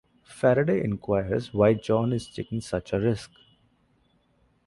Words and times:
Faraday 0.25 0.83
inquires 0.83 1.53
why 1.53 1.75
John 1.75 2.11
is 2.11 2.27
taking 2.27 2.59
such 2.59 2.91
a 2.91 2.99
risk. 2.99 3.29